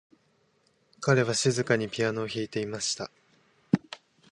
[0.99, 3.11] 彼は静かにピアノを弾いていました。